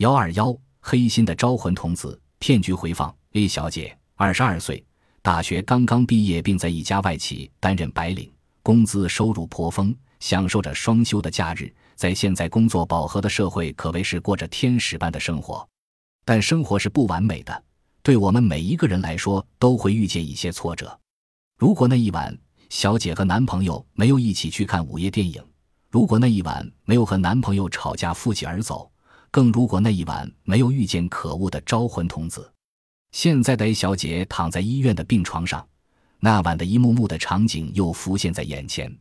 [0.00, 3.14] 幺二幺，黑心的招魂童子骗局回放。
[3.32, 4.82] A 小姐，二十二岁，
[5.20, 8.32] 大学刚刚毕业，并在一家外企担任白领，
[8.62, 15.68] 工资收入颇丰，享受着双休的假日，在现在工作饱和的社会，可谓是过着天使般的生活。
[16.24, 17.62] 但生活是不完美的，
[18.02, 20.98] 对我们每一个人来说，都会遇见一些挫折。
[21.58, 22.34] 如果那一晚，
[22.70, 25.42] 小姐和男朋友没有一起去看午夜电影；
[25.90, 28.90] 如果那一晚没有和男朋友吵架负气而走；
[29.30, 32.52] 更如果那一晚没有遇见可恶的招魂童子。
[33.12, 35.66] 现在的 A 小姐躺在医院的病床上，
[36.20, 38.96] 那晚的一幕幕的场景又浮现在眼前。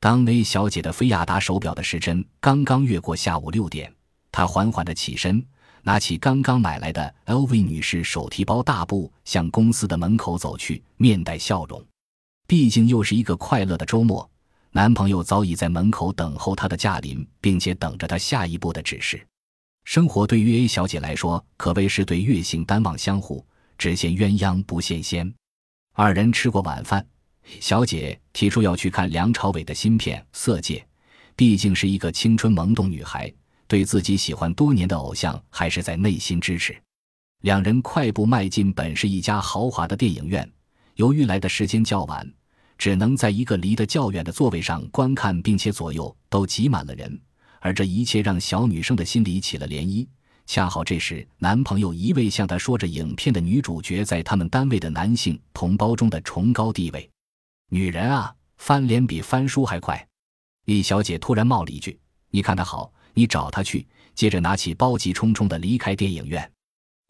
[0.00, 3.94] 当 A 小姐的菲亚达手表的时针刚刚越过下午六点，
[4.30, 5.44] 她缓缓地起身，
[5.82, 11.84] 拿起刚刚买来的 LV 女士手提包，大步向公司的门口走去，面带笑容。
[12.46, 14.28] 毕竟又是一个快乐的周末，
[14.70, 19.24] 男朋友早已在门口等候她的驾临，并且等着她下一步的指示。
[19.84, 23.44] 生活对于 A 小姐来说，可谓是对月行单望相护，
[23.76, 25.32] 只羡鸳鸯不羡仙。
[25.92, 27.04] 二人吃过晚饭，
[27.60, 30.76] 小姐提出要去看梁朝伟的新片《色戒》，
[31.36, 33.32] 毕竟是一个青春懵懂女孩，
[33.66, 36.74] 对自己喜欢多年的偶像还是在内心支持。
[37.42, 40.50] 两人快步迈进本是一家豪华的电影院，
[40.94, 42.32] 由于来的时间较晚，
[42.78, 47.20] 只能在一个离得较远的座位上观看，并且左右都挤满了人。
[47.62, 50.06] 而这一切让小女生的心里起了涟漪。
[50.46, 57.08] 恰好这时，男朋友一味向她说着影片的女主角在他们单位的男性同胞中的崇高地位。
[57.70, 60.04] 女人啊，翻脸比翻书还快。
[60.64, 61.96] 李小姐突然冒了一句
[62.30, 66.52] ：“你看她好，你找她去。”接着拿起包，急冲冲地离开电影院。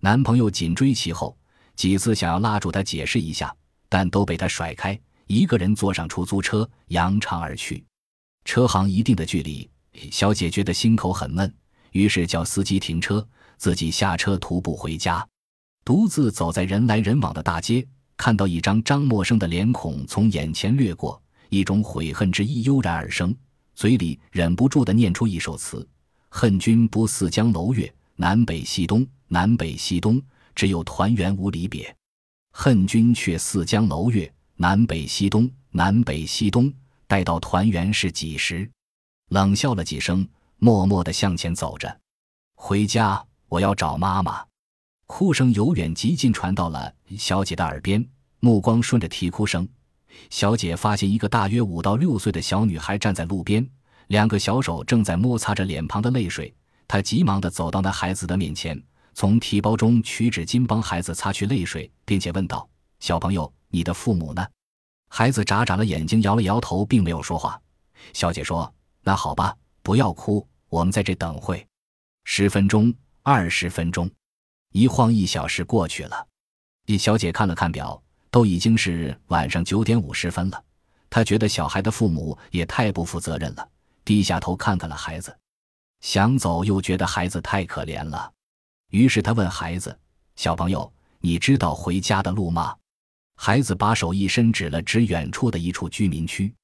[0.01, 1.37] 男朋友紧追其后，
[1.75, 3.53] 几次想要拉住她解释一下，
[3.89, 7.83] 但都被她甩开，一个人坐上出租车，扬长而去。
[8.45, 9.69] 车行一定的距离。
[10.11, 11.53] 小姐觉得心口很闷，
[11.93, 13.27] 于是叫司机停车，
[13.57, 15.27] 自己下车徒步回家。
[15.85, 23.35] 独自走在人来人往的大街，看到一张张陌生的脸孔从眼前掠过，一种悔恨之意悠然而生，
[23.75, 25.87] 嘴里忍不住地念出一首词
[26.31, 30.23] ：“恨君不似江楼月，南北西东，南北西东，
[30.55, 31.95] 只有团圆无离别。
[32.53, 36.73] 恨君却似江楼月，南北西东，南北西东，
[37.07, 38.71] 待到团圆是几时？”
[39.33, 40.29] 冷笑了几声，
[40.59, 42.01] 默默地向前走着。
[42.55, 44.45] 回家，我要找妈妈。
[45.07, 48.07] 哭声由远及近传到了小姐的耳边，
[48.41, 49.67] 目光顺着啼哭声，
[50.29, 53.67] 小姐发现一个大约五到六岁的小女孩站在路边，
[54.09, 56.55] 两个小手正在摩擦着脸庞的泪水。
[56.87, 58.79] 她急忙地走到那孩子的面前，
[59.15, 62.69] 从提包中取纸巾帮孩子擦去泪水，并且问道
[63.01, 64.47] ：“小朋友，你的父母呢？”
[65.09, 67.59] 孩子眨眨了眼睛，摇了摇头，并没有说话。
[68.13, 68.71] 小姐说。
[69.03, 71.67] 那好吧，不要哭，我们在这等会。
[72.25, 74.09] 十分钟，二十分钟，
[74.73, 76.27] 一晃一小时过去了。
[76.87, 80.65] 李小姐看了看表，都已经是晚上九点五十分了。
[81.11, 83.69] 她觉得小孩的父母也太不负责任了，
[84.05, 85.37] 低下头看看了孩子，
[86.01, 88.33] 想走又觉得孩子太可怜了。
[88.91, 89.99] 于是她问孩子
[90.37, 92.77] ：“小朋友，你知道回家的路吗？”
[93.37, 96.55] 孩子把手一伸，指了指远处的一处居民区。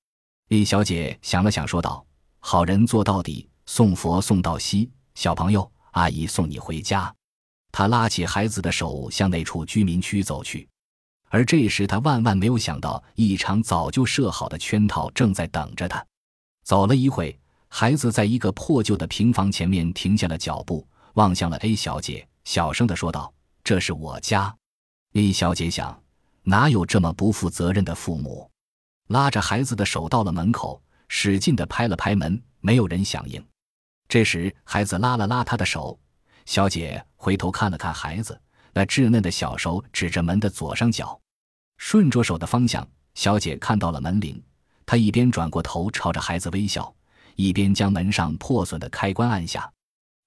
[0.49, 2.05] 李小姐想了想，说道。
[2.41, 4.91] 好人做到底，送佛送到西。
[5.15, 7.13] 小朋友，阿姨送你回家。
[7.73, 10.69] 他拉起孩子的手，向那处居民区走去。
[11.29, 16.05] 而这时，他万万没有想到，一场早就设好的圈套正在等着他。
[16.65, 17.39] 走了一会，
[17.69, 23.33] 孩子在一个破旧的平房前面停下了脚步，望向了 A 小姐，小声的说道
[23.63, 24.55] ：“这是我家。
[25.13, 26.03] ”A 小姐想，
[26.45, 28.51] 哪有这么不负责任的父母？
[29.09, 30.81] 拉着孩子的手到了门口。
[31.09, 33.45] 使劲地拍了拍门，没有人响应。
[34.09, 35.99] 这时，孩子拉了拉他的手，
[36.47, 38.41] 小姐回头看了看孩子，
[38.73, 41.19] 那稚嫩的小手指着门的左上角。
[41.77, 44.43] 顺着手的方向，小姐看到了门铃。
[44.87, 46.95] 她一边转过头朝着孩子微笑，
[47.37, 49.71] 一边将门上破损的开关按下。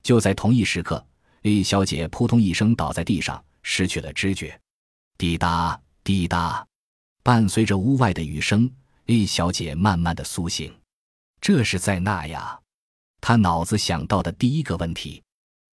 [0.04, 1.04] 就在同一时刻，
[1.42, 4.60] 李小姐扑通一声倒在地上，失去了知觉。
[5.18, 6.66] 滴答滴答，
[7.24, 8.72] 伴随着屋外的雨声。
[9.08, 10.74] A 小姐慢慢的苏醒，
[11.42, 12.60] 这是在那呀？
[13.20, 15.24] 他脑子想到的第一个问题，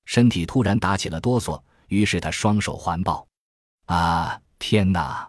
[0.07, 3.29] 身体突然打起了哆嗦，于是他双手环抱。
[3.85, 5.29] 啊，天哪！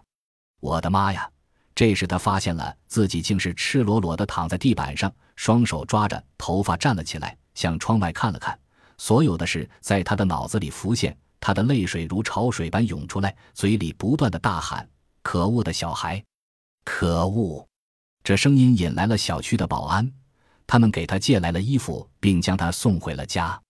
[0.60, 1.30] 我的妈呀！
[1.74, 8.58] 这时他发现了自己竟是赤裸裸的躺在地板上，双手抓着头发站了起来，向窗外看了看。
[8.96, 14.88] 所有的事在他的脑子里浮现，他的泪水如潮水般涌出来，嘴里不断的大喊
[15.22, 16.22] ：“可恶的小孩！
[16.84, 17.66] 可恶！”
[18.24, 20.12] 这声音引来了小区的保安，
[20.70, 23.60] 他们给他借来了衣服，并将他送回了家。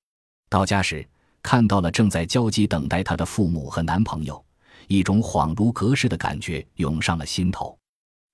[0.51, 1.09] 到家时，
[1.43, 4.45] 看到了正在焦急等待她的父母和男朋友，
[4.87, 7.75] 一种恍如隔世的感觉涌上了心头。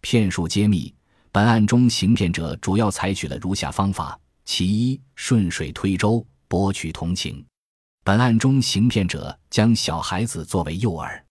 [0.01, 0.93] 骗术揭秘：
[1.31, 7.47] 本案中行骗者主要采取了如下方法：其一，顺水推舟，博取同情。
[8.03, 11.23] 本案中行骗者将小孩子作为诱饵，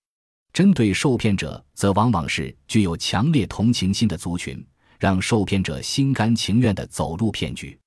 [0.54, 4.66] 针对受骗者则往往是具有强烈同情心的族群，
[5.00, 7.78] 让受骗者心甘情愿地走入骗局。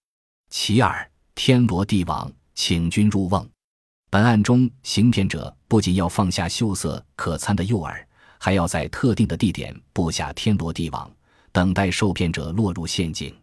[0.50, 3.48] 其二，天罗地网，请君入瓮。
[4.10, 7.94] 本案中行骗者不仅要放下秀色可餐的诱饵，
[8.38, 11.10] 还要在特定的地点布下天罗地网，
[11.52, 13.34] 等待受骗者落入陷阱。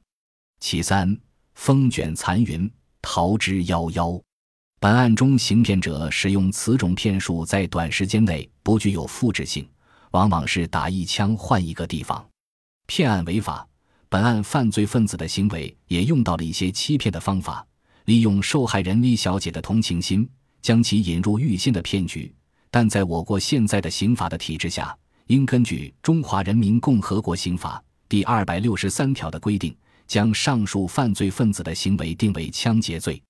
[0.60, 1.16] 其三，
[1.54, 2.70] 风卷残云，
[3.02, 4.20] 逃之夭夭。
[4.80, 9.68] 本案中，行骗者使用此种骗术，在短时间内不具有复制性，
[10.12, 12.28] 往往是打一枪换一个地方。
[12.88, 13.68] 骗案违法，
[14.10, 17.66] 本案犯罪分子的行为也用到了一些欺骗的方法，
[18.06, 20.28] 利用受害人李小姐的同情心，
[20.62, 22.34] 将其引入预先的骗局。
[22.70, 24.96] 但在我国现在的刑法的体制下，
[25.28, 29.76] 应根据《中华人民共和国刑法》第二百六十三条的规定，
[30.08, 33.22] 将上述犯罪分子的行为定为枪劫罪。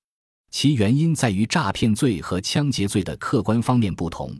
[0.52, 4.36] 其原因在于诈骗罪和枪劫罪的客观方面不同。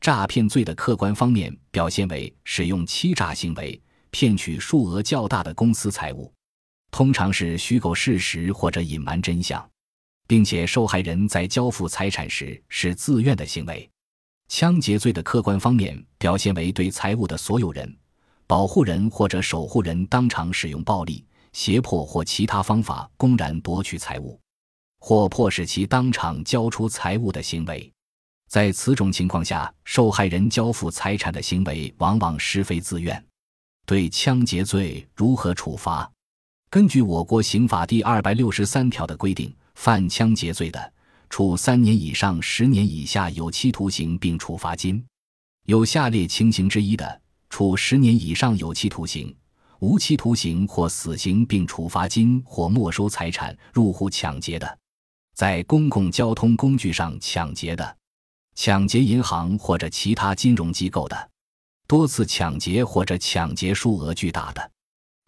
[0.00, 3.80] 诈骗罪的客观方面表现为使用欺诈行为
[4.14, 6.32] 骗取数额较大的公私财物，
[6.92, 9.68] 通常是虚构事实或者隐瞒真相，
[10.28, 13.90] 并且受害人在交付财产时是自愿的行为。
[14.48, 17.92] 枪劫罪的客观方面表现为对财物的所有人、
[18.46, 24.38] 保护人或者守护人当场使用暴力、胁迫或其他方法公然夺取财物。
[25.00, 27.92] 或迫使其当场交出财物的行为，
[28.48, 33.20] 在此种情况下，受害人交付财产的行为往往是非自愿。
[33.86, 36.10] 对枪劫罪如何处罚？
[36.70, 40.92] 根据我国刑法第二百六十三条的规定，犯枪劫罪的，
[41.28, 45.04] 处三年以上十年以下有期徒刑并处罚金；
[45.66, 47.20] 有下列情形之一的，
[47.50, 49.34] 处十年以上有期徒刑、
[49.80, 54.78] 无期徒刑或死刑并处罚金或没收财产；入户抢劫的。
[55.34, 57.96] 在公共交通工具上抢劫的，
[58.54, 61.30] 抢劫银行或者其他金融机构的，
[61.86, 64.70] 多次抢劫或者抢劫数额巨大的，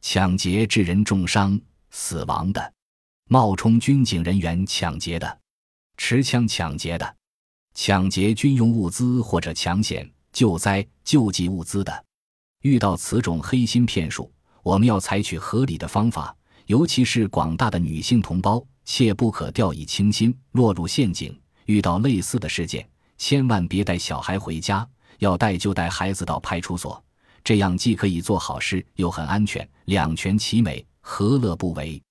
[0.00, 1.60] 抢劫致人重伤、
[1.90, 2.72] 死亡的，
[3.28, 5.38] 冒充军警人员抢劫的，
[5.96, 7.16] 持枪抢劫的，
[7.74, 12.04] 抢劫军用物资或者抢险、救灾、救济物资的，
[12.62, 14.32] 遇到此种黑心骗术，
[14.62, 16.34] 我们要采取合理的方法，
[16.66, 18.64] 尤其是广大的女性同胞。
[18.88, 21.36] 切不可掉以轻心，落入陷阱。
[21.64, 22.88] 遇到类似的事件，
[23.18, 27.02] 千万别带小孩回家，要带就带孩子到派出所，
[27.44, 32.02] 这样既可以做好事，又很安全，两全其美，何乐不为？